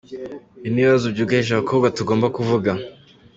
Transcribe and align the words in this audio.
Ibi 0.57 0.69
ni 0.71 0.79
ibibazo 0.81 1.05
byugarije 1.13 1.51
abakobwa 1.53 1.93
tugomba 1.97 2.27
kuvuga. 2.35 2.71